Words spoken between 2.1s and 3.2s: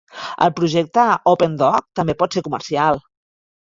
pot ser comercial.